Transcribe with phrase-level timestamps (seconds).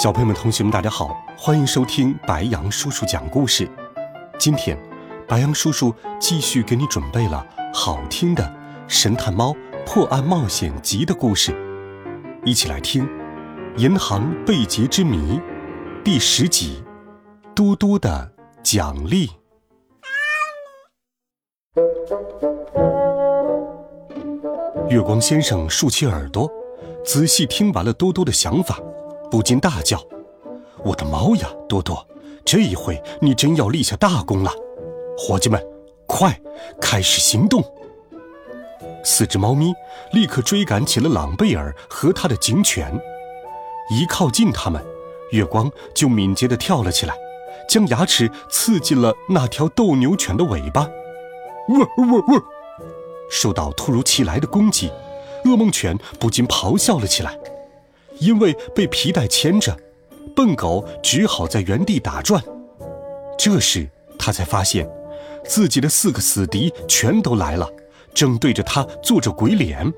[0.00, 3.70] 小朋友们、同学们，大家好，欢迎收听白羊叔叔讲故事。
[4.38, 4.74] 今天，
[5.28, 8.42] 白羊叔叔继续给你准备了好听的
[8.88, 9.54] 《神探猫
[9.84, 11.54] 破案冒险集》的故事，
[12.46, 13.06] 一起来听
[13.76, 15.38] 《银行被劫之谜》
[16.02, 16.82] 第十集
[17.54, 19.26] 《多多的奖励》。
[24.88, 26.50] 月光先生竖起耳朵，
[27.04, 28.80] 仔细听完了多多的想法。
[29.30, 30.02] 不禁大叫
[30.84, 32.04] ：“我的猫呀，多多！
[32.44, 34.50] 这一回你真要立下大功了！
[35.16, 35.64] 伙计们，
[36.06, 36.38] 快
[36.80, 37.62] 开始行动！”
[39.04, 39.72] 四只猫咪
[40.12, 42.92] 立刻追赶起了朗贝尔和他的警犬。
[43.90, 44.84] 一靠近他们，
[45.30, 47.14] 月光就敏捷地跳了起来，
[47.68, 50.82] 将牙齿刺进了那条斗牛犬的尾巴。
[51.68, 52.42] 喔喔喔！
[53.30, 54.90] 受到突如其来的攻击，
[55.44, 57.38] 噩梦犬不禁咆哮了起来。
[58.20, 59.76] 因为被皮带牵着，
[60.36, 62.42] 笨狗只好在原地打转。
[63.38, 63.88] 这时，
[64.18, 64.88] 他才发现，
[65.44, 67.68] 自己的四个死敌全都来了，
[68.14, 69.92] 正对着他做着鬼脸。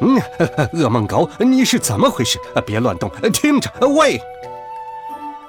[0.00, 0.16] 嗯，
[0.74, 2.38] 噩梦狗，你是怎么回事？
[2.64, 4.20] 别乱动，听着，喂！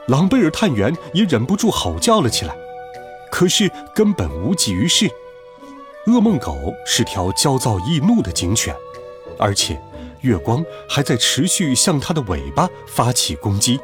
[0.07, 2.55] 朗贝尔探员也忍不住吼叫了起来，
[3.31, 5.07] 可是根本无济于事。
[6.07, 8.75] 噩梦狗是条焦躁易怒的警犬，
[9.37, 9.79] 而且。
[10.21, 13.79] 月光还在持续向它的尾巴发起攻击，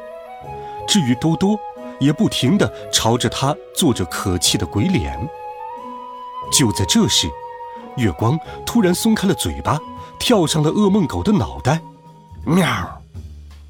[0.86, 1.58] 至于多多，
[1.98, 5.18] 也不停地朝着它做着可气的鬼脸。
[6.52, 7.28] 就在这时，
[7.96, 9.80] 月光突然松开了嘴巴，
[10.18, 11.80] 跳上了噩梦狗的脑袋，
[12.44, 13.02] 喵！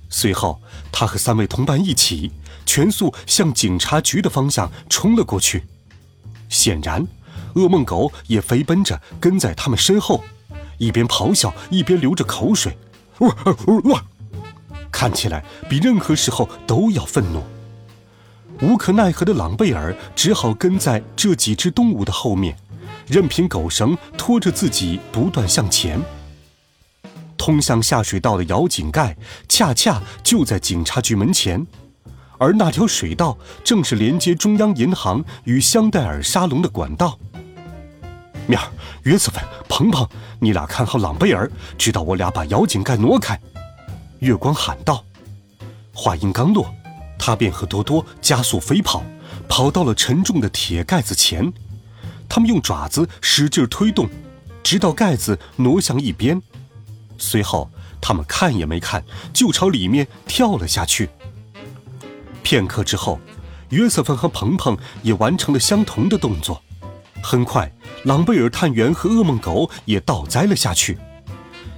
[0.08, 0.60] 随后，
[0.92, 2.30] 他和三位同伴一起
[2.64, 5.64] 全速向警察局的方向冲了过去。
[6.48, 7.06] 显然，
[7.54, 10.22] 噩梦狗也飞奔着跟在他们身后。
[10.78, 12.76] 一边咆哮，一边流着口水，
[13.18, 13.54] 哇哇
[13.84, 14.04] 哇！
[14.90, 17.42] 看起来比任何时候都要愤怒。
[18.62, 22.56] 无可奈何的朗贝尔只好跟在这几只动物的后面，
[23.06, 26.00] 任凭狗绳拖着自己不断向前。
[27.36, 29.16] 通向下水道的窑井盖
[29.48, 31.66] 恰恰就在警察局门前，
[32.38, 37.18] 而那条水道正是连接中央银行与香戴尔沙龙的管道。
[38.46, 38.66] 面儿，
[39.02, 40.08] 约瑟芬，鹏鹏，
[40.38, 43.38] 你俩看好朗贝尔，直到我俩把窨井盖挪开。
[44.20, 45.04] 月光喊道。
[45.92, 46.72] 话音刚落，
[47.18, 49.02] 他便和多多加速飞跑，
[49.48, 51.52] 跑到了沉重的铁盖子前。
[52.28, 54.08] 他们用爪子使劲推动，
[54.62, 56.42] 直到盖子挪向一边。
[57.16, 57.70] 随后，
[58.00, 59.02] 他们看也没看，
[59.32, 61.08] 就朝里面跳了下去。
[62.42, 63.18] 片刻之后，
[63.70, 66.62] 约瑟芬和鹏鹏也完成了相同的动作。
[67.22, 67.72] 很快。
[68.06, 70.96] 朗贝尔探员和噩梦狗也倒栽了下去，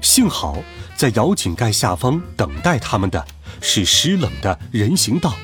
[0.03, 0.59] 幸好
[0.95, 3.27] 在窨井盖下方等待他们的
[3.63, 5.35] 是湿冷的人行道，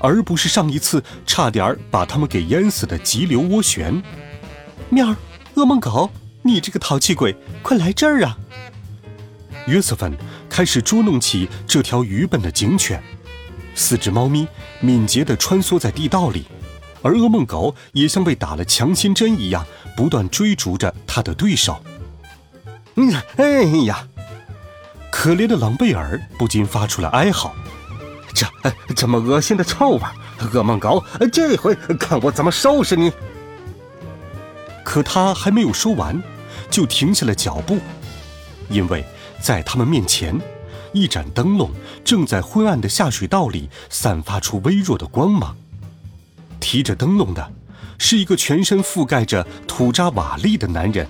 [0.00, 4.02] 而不是上一次差点把他们给淹死的急流涡旋。
[4.88, 5.16] 面儿，
[5.54, 6.10] 噩梦狗，
[6.42, 8.36] 你这个淘气鬼，快来这儿啊！
[9.68, 10.12] 约瑟芬
[10.50, 13.00] 开始捉弄起这条愚笨的警犬，
[13.76, 14.48] 四只猫咪
[14.80, 16.44] 敏捷地穿梭在地道里。
[17.04, 21.78] 而噩梦狗也像被打了强心针一样，不断追逐着他的对手。
[22.94, 24.08] 嗯，哎呀！
[25.12, 27.54] 可怜的朗贝尔不禁发出了哀嚎
[28.34, 28.46] ：“这
[28.96, 30.00] 这么恶心的臭味！
[30.52, 33.12] 噩梦狗，这回看我怎么收拾你！”
[34.82, 36.20] 可他还没有说完，
[36.70, 37.78] 就停下了脚步，
[38.68, 39.04] 因为
[39.40, 40.40] 在他们面前，
[40.92, 41.70] 一盏灯笼
[42.04, 45.56] 正在昏暗的下水道里散发出微弱的光芒。
[46.64, 47.52] 提着灯笼的，
[47.98, 51.06] 是一个全身覆盖着土渣瓦砾的男人，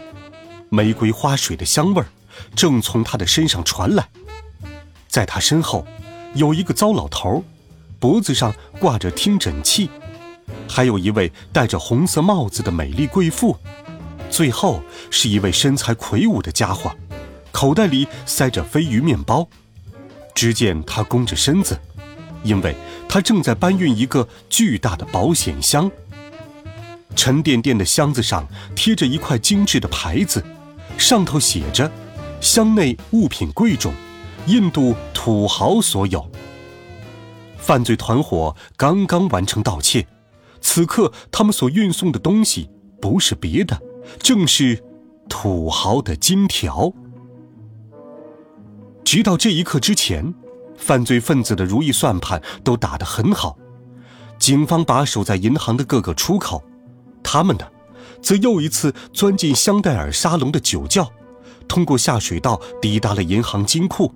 [0.68, 2.08] 玫瑰花水的香味儿
[2.56, 4.08] 正从他的身上传来。
[5.06, 5.86] 在他身后，
[6.34, 7.44] 有一个糟老头，
[8.00, 9.88] 脖子上挂着听诊器，
[10.68, 13.56] 还有一位戴着红色帽子的美丽贵妇，
[14.28, 16.92] 最后是一位身材魁梧的家伙，
[17.52, 19.48] 口袋里塞着飞鱼面包。
[20.34, 21.78] 只见他弓着身子。
[22.42, 22.76] 因为
[23.14, 25.88] 他正在搬运一个巨大的保险箱，
[27.14, 28.44] 沉甸甸的箱子上
[28.74, 30.44] 贴着一块精致的牌子，
[30.98, 31.88] 上头写着
[32.42, 33.94] ：“箱内物品贵重，
[34.48, 36.28] 印度土豪所有。”
[37.56, 40.08] 犯罪团伙刚刚完成盗窃，
[40.60, 42.68] 此刻他们所运送的东西
[43.00, 43.80] 不是别的，
[44.18, 44.82] 正是
[45.28, 46.92] 土豪的金条。
[49.04, 50.34] 直到这一刻之前，
[50.76, 53.56] 犯罪分子的如意算盘都打得很好。
[54.38, 56.62] 警方把守在银行的各个出口，
[57.22, 57.64] 他们呢，
[58.20, 61.10] 则又一次钻进香戴尔沙龙的酒窖，
[61.66, 64.12] 通过下水道抵达了银行金库。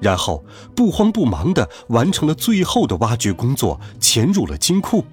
[0.00, 0.44] 然后
[0.74, 5.04] 不慌不忙地完成了最后的挖掘工作，潜入了金库。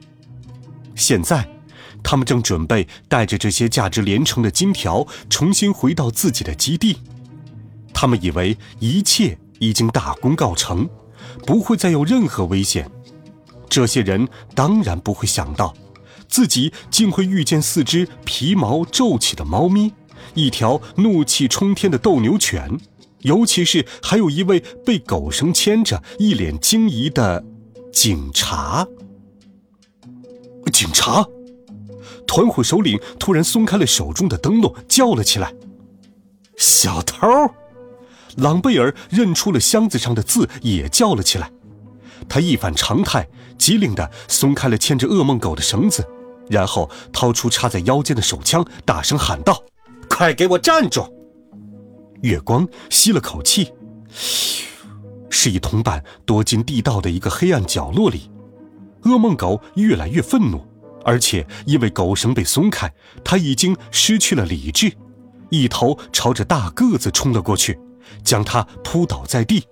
[0.96, 1.48] 现在，
[2.02, 6.98] 他们正准备带着这些价值连城的金条重新回到自己的基地。
[7.94, 10.90] 他们以为一切已经大功告成，
[11.46, 12.90] 不会再有任何危险。
[13.70, 15.74] 这些人当然不会想到，
[16.28, 19.94] 自己竟会遇见四只皮毛皱起的猫咪，
[20.34, 22.80] 一条怒气冲天的斗牛犬。
[23.24, 27.44] 尤其是还有一位被狗绳牵着、一脸惊疑的
[27.92, 28.88] 警察。
[30.72, 31.28] 警察！
[32.26, 35.54] 团伙首领突然松开了手中的灯笼，叫了起来
[36.56, 37.28] ：“小偷！”
[38.38, 41.52] 朗贝尔认出了箱子上的字，也叫了起来。
[42.28, 43.28] 他一反常态，
[43.58, 46.06] 机灵地松开了牵着噩梦狗的绳子，
[46.50, 49.64] 然后掏出插在腰间的手枪，大声喊道
[50.10, 51.04] ：“快给我站住！”
[52.22, 53.72] 月光吸了口气，
[55.30, 58.30] 示意同伴躲进地道的一个黑暗角落里。
[59.04, 60.62] 噩梦狗越来越愤怒，
[61.06, 62.94] 而且因为狗绳被松开，
[63.24, 64.92] 它已经失去了理智，
[65.50, 67.80] 一头朝着大个子冲了过去，
[68.24, 69.64] 将他扑倒在地。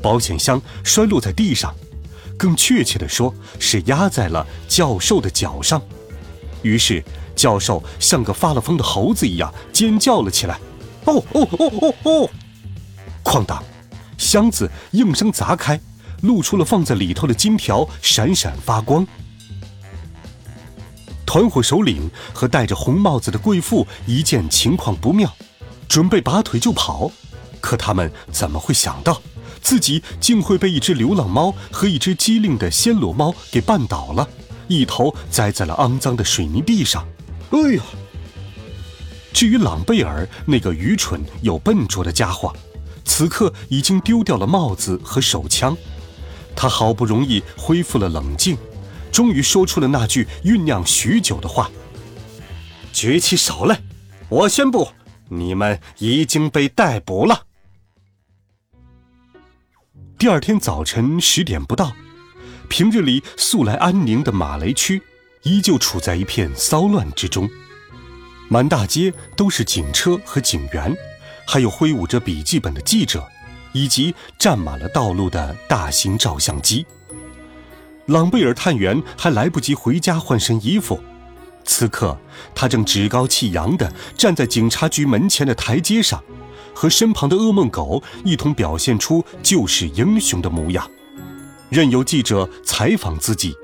[0.00, 1.74] 保险箱摔落在地上，
[2.36, 5.80] 更确切的说是压在了教授的脚上。
[6.62, 7.02] 于是。
[7.34, 10.60] 教授像个发了疯的猴子一样尖叫了起来
[11.06, 12.30] ，“哦哦哦哦哦！”
[13.24, 13.64] 哐当，
[14.18, 15.80] 箱子应声砸开，
[16.20, 19.04] 露出了放在里头的金条，闪闪发光。
[21.24, 25.34] 团伙首领和戴着红帽子的贵妇一见情况不妙，
[25.92, 27.12] 准备拔腿就跑，
[27.60, 29.20] 可他们怎么会想到，
[29.60, 34.26] 自己竟会被一只流浪猫和一只机灵的暹罗猫给绊倒了，
[34.68, 37.06] 一头栽在了肮脏的水泥地上。
[37.50, 37.82] 哎呀！
[39.34, 42.56] 至于朗贝尔那个愚蠢又笨拙的家伙，
[43.04, 45.76] 此刻已经丢掉了帽子和手枪。
[46.56, 48.56] 他好不容易恢复了冷静，
[49.12, 51.70] 终于说出了那句酝酿许久的话
[52.94, 53.78] ：“举起手来！
[54.30, 54.88] 我宣布，
[55.32, 57.46] 你们已经被逮捕了。”
[60.18, 61.92] 第二天早晨十点不到，
[62.68, 65.02] 平日里素来安宁的马雷区。
[65.44, 67.50] 依旧处在一片骚乱之中，
[68.48, 70.96] 满大街都是警车和警员，
[71.44, 73.28] 还有挥舞着笔记本的记者，
[73.72, 76.86] 以及占满了道路的大型照相机。
[78.06, 81.02] 朗贝尔探员还来不及回家换身衣服，
[81.64, 82.16] 此刻
[82.54, 86.22] 他正趾高气扬地站在警察局门前的台阶上，
[86.74, 90.90] 和身旁的噩梦狗一同表现出救世英雄的模样，
[91.70, 93.54] 任由记者采访自己。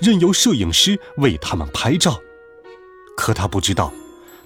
[0.00, 2.16] 任由摄影师为他们拍照，
[3.16, 3.92] 可他不知道，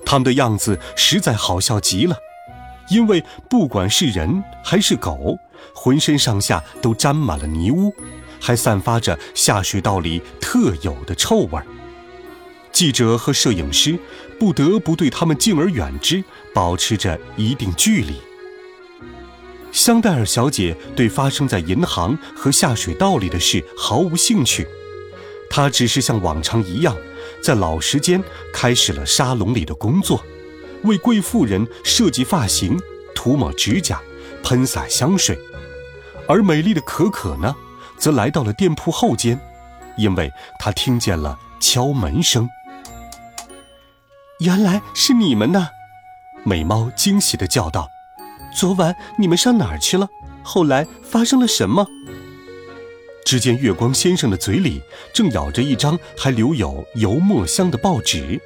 [0.05, 2.17] 他们的样子实在好笑极了，
[2.89, 5.37] 因为不管是人还是狗，
[5.75, 7.93] 浑身上下都沾满了泥污，
[8.41, 11.67] 还散发着下水道里特有的臭味儿。
[12.73, 13.99] 记者和摄影师
[14.39, 16.25] 不得不对他们敬而远之，
[16.55, 18.17] 保持着一定距离。
[19.71, 24.67] 香黛尔小姐对发生在银行和下水道里的事毫无兴趣。
[25.49, 26.97] 她只是像往常一样，
[27.43, 30.23] 在老时间开始了沙龙里的工作，
[30.85, 32.79] 为贵妇人设计发型、
[33.15, 34.01] 涂抹指甲、
[34.43, 35.39] 喷洒香水，
[36.27, 37.55] 而美丽的可可呢，
[37.99, 39.39] 则来到了店铺后间，
[39.97, 42.49] 因为她听见了敲门声。
[44.41, 45.69] 原来是你们呢！
[46.45, 47.89] 美猫惊喜地叫道
[48.53, 50.09] ：“昨晚你们上哪儿去了？
[50.43, 51.87] 后来发生了什么？”
[53.25, 54.83] 只见月光先生的嘴里
[55.15, 58.41] 正咬着一张还留有油墨香的报纸，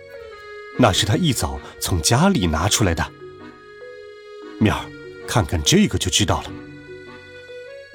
[0.79, 3.11] 那是他一早从家里拿出来的。
[4.61, 4.85] 妙儿，
[5.27, 6.51] 看看这个就知道了。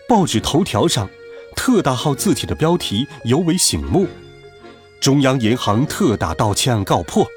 [0.09, 1.07] 报纸头条上，
[1.55, 4.07] 特大号字体的标题尤为醒目
[4.99, 7.27] ：“中央银行特大盗窃案告破。”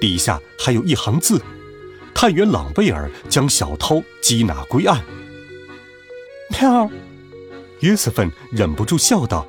[0.00, 1.40] 底下还有一行字
[2.14, 5.02] ：“探员朗贝尔将小偷缉拿归案。”
[6.60, 6.90] 喵。
[7.80, 9.46] 约瑟芬忍不住笑道：“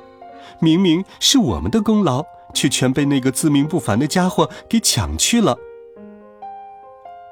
[0.60, 5.58] 明明是我们的功劳，却全被那个自命不凡的家伙给抢去了。”“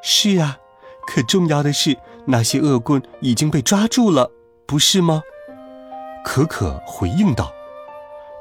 [0.03, 0.59] 是啊，
[1.07, 1.97] 可重要的是，
[2.27, 4.31] 那些恶棍已经被抓住了，
[4.67, 5.23] 不是吗？”
[6.25, 7.53] 可可回应道。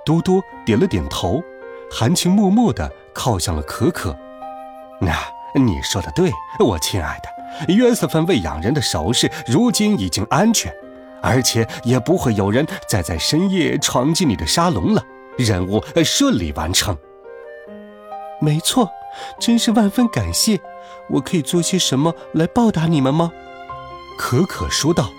[0.06, 1.44] 多多点了点头，
[1.92, 4.18] 含情脉脉地靠向了可可。
[5.00, 5.14] 那
[5.56, 10.74] 你说的对，我亲爱的，约瑟芬喂养人的首饰如今已经安全，
[11.22, 15.04] 而且也不会有人再在深夜闯进你的沙龙了。
[15.38, 16.98] 任务顺利完成。
[18.42, 18.90] 没错，
[19.40, 20.60] 真是万分感谢。
[21.10, 23.32] 我可以做些什么来报答你们吗？
[24.18, 25.10] 可可说道。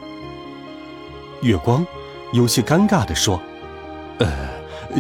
[1.41, 1.87] 月光
[2.33, 3.41] 有些尴尬地说
[4.19, 4.29] ：“呃，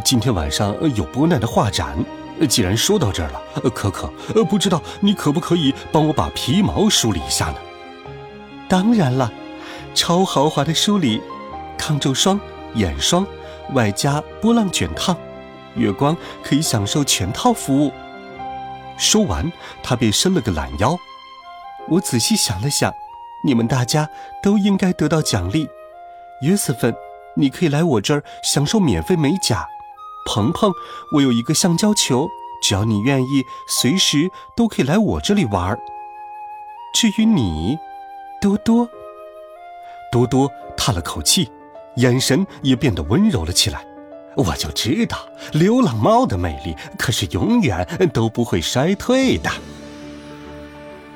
[0.04, 1.97] 今天晚上有波奈的画展。
[2.47, 4.07] 既然说到这儿了，可可，
[4.45, 7.57] 不知道你可不可以帮我把皮毛梳理一下呢？”
[8.68, 9.33] 当然了，
[9.95, 11.21] 超豪华的梳理，
[11.78, 12.38] 抗皱霜、
[12.75, 13.26] 眼霜，
[13.73, 15.16] 外加波浪卷烫，
[15.75, 17.92] 月光可以享受全套服务。
[18.99, 19.50] 说完，
[19.83, 20.99] 他便伸了个懒腰。
[21.88, 22.92] 我仔细想了想，
[23.42, 24.09] 你们大家
[24.42, 25.66] 都应该得到奖励。
[26.42, 26.95] 约瑟芬，
[27.35, 29.66] 你可以来我这儿享受免费美甲。
[30.28, 30.70] 鹏鹏，
[31.14, 32.28] 我有一个橡胶球，
[32.61, 35.75] 只要你愿意，随时都可以来我这里玩。
[36.92, 37.78] 至于你，
[38.38, 38.87] 多多，
[40.12, 41.50] 多多叹了口气，
[41.97, 43.87] 眼神也变得温柔了起来。
[44.37, 45.16] 我就知道，
[45.52, 49.50] 流浪猫的魅力可是永远都不会衰退的。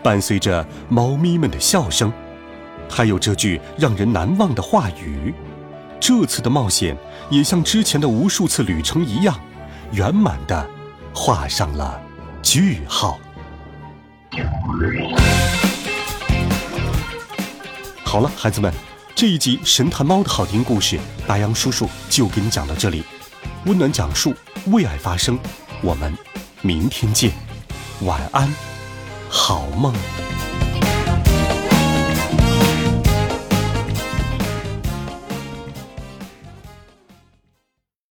[0.02, 2.10] 伴随着猫咪们的笑声。
[2.88, 5.34] 还有这句让人难忘的话语，
[6.04, 6.96] 这次的冒险
[7.30, 9.38] 也像之前的无数次旅程一样，
[9.92, 10.68] 圆满的
[11.14, 12.02] 画上了
[12.42, 13.20] 句号。
[18.04, 18.74] 好了，孩子们，
[19.14, 23.04] 这一集《神探猫的好听故事》，白杨叔叔就给你讲到这里。
[23.66, 24.34] 温暖讲述，
[24.72, 25.38] 为爱发声，
[25.82, 26.12] 我们
[26.62, 27.30] 明天见，
[28.00, 28.52] 晚安，
[29.30, 29.94] 好梦。